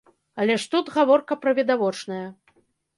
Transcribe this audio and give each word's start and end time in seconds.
Але 0.43 0.55
ж 0.63 0.67
тут 0.71 0.89
гаворка 0.97 1.39
пра 1.45 1.57
відавочнае. 1.63 2.27